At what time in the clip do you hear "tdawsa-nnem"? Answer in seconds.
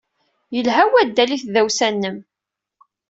1.43-2.17